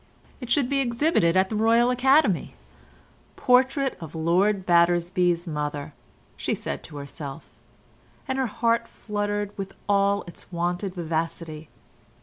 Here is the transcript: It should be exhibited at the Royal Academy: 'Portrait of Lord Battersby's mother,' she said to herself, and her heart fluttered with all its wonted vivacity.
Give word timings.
It 0.39 0.49
should 0.49 0.67
be 0.67 0.79
exhibited 0.79 1.37
at 1.37 1.49
the 1.49 1.55
Royal 1.55 1.91
Academy: 1.91 2.55
'Portrait 3.35 3.95
of 4.01 4.15
Lord 4.15 4.65
Battersby's 4.65 5.45
mother,' 5.45 5.93
she 6.35 6.55
said 6.55 6.81
to 6.85 6.97
herself, 6.97 7.51
and 8.27 8.39
her 8.39 8.47
heart 8.47 8.87
fluttered 8.87 9.55
with 9.59 9.75
all 9.87 10.23
its 10.23 10.51
wonted 10.51 10.95
vivacity. 10.95 11.69